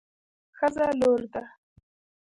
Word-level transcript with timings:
ښځه 0.57 0.85
لور 0.99 1.21
ده 1.33 1.43